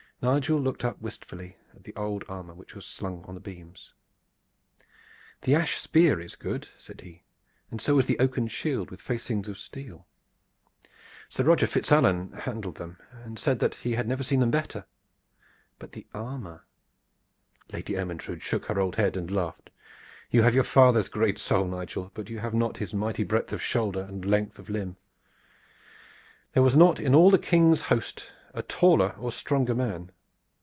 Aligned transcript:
Nigel 0.23 0.59
looked 0.59 0.85
up 0.85 1.01
wistfully 1.01 1.57
at 1.73 1.83
the 1.83 1.95
old 1.95 2.23
armor 2.29 2.53
which 2.53 2.75
was 2.75 2.85
slung 2.85 3.25
on 3.27 3.33
the 3.33 3.39
beams 3.41 3.91
above 4.77 4.85
him. 4.85 4.87
"The 5.41 5.55
ash 5.55 5.77
spear 5.79 6.19
is 6.19 6.35
good," 6.35 6.69
said 6.77 7.01
he, 7.01 7.23
"and 7.71 7.81
so 7.81 7.97
is 7.97 8.05
the 8.05 8.19
oaken 8.19 8.47
shield 8.47 8.91
with 8.91 9.01
facings 9.01 9.47
of 9.47 9.57
steel. 9.57 10.05
Sir 11.27 11.43
Roger 11.43 11.65
FitzAlan 11.65 12.33
handled 12.33 12.75
them 12.75 12.99
and 13.11 13.39
said 13.39 13.57
that 13.61 13.73
he 13.73 13.93
had 13.93 14.07
never 14.07 14.21
seen 14.21 14.47
better. 14.51 14.85
But 15.79 15.93
the 15.93 16.05
armor" 16.13 16.65
Lady 17.73 17.97
Ermyntrude 17.97 18.43
shook 18.43 18.67
her 18.67 18.79
old 18.79 18.97
head 18.97 19.17
and 19.17 19.31
laughed. 19.31 19.71
"You 20.29 20.43
have 20.43 20.53
your 20.53 20.63
father's 20.63 21.09
great 21.09 21.39
soul, 21.39 21.65
Nigel, 21.65 22.11
but 22.13 22.29
you 22.29 22.37
have 22.37 22.53
not 22.53 22.77
his 22.77 22.93
mighty 22.93 23.23
breadth 23.23 23.51
of 23.53 23.61
shoulder 23.63 24.01
and 24.01 24.23
length 24.23 24.59
of 24.59 24.69
limb. 24.69 24.97
There 26.53 26.61
was 26.61 26.75
not 26.75 26.99
in 26.99 27.15
all 27.15 27.31
the 27.31 27.39
King's 27.39 27.79
great 27.81 27.89
host 27.99 28.31
a 28.53 28.61
taller 28.63 29.15
or 29.17 29.29
a 29.29 29.31
stronger 29.31 29.73
man. 29.73 30.11